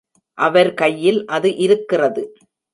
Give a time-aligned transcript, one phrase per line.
[0.37, 2.23] அவர் கையில் அது இருக்கிறது.